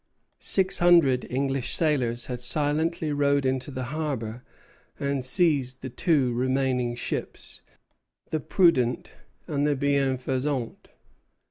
Six 0.39 0.79
hundred 0.79 1.27
English 1.29 1.75
sailors 1.75 2.25
had 2.25 2.39
silently 2.39 3.11
rowed 3.11 3.45
into 3.45 3.69
the 3.69 3.83
harbor 3.93 4.43
and 4.99 5.23
seized 5.23 5.83
the 5.83 5.91
two 5.91 6.33
remaining 6.33 6.95
ships, 6.95 7.61
the 8.31 8.39
"Prudent" 8.39 9.13
and 9.45 9.67
the 9.67 9.75
"Bienfaisant." 9.75 10.87